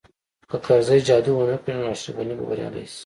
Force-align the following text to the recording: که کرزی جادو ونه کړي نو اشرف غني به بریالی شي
که 0.49 0.57
کرزی 0.65 0.97
جادو 1.07 1.31
ونه 1.37 1.57
کړي 1.61 1.73
نو 1.77 1.83
اشرف 1.93 2.15
غني 2.17 2.33
به 2.37 2.45
بریالی 2.49 2.83
شي 2.91 2.99